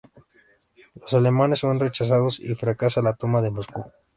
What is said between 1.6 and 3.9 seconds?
rechazados y fracasa la toma de Moscú.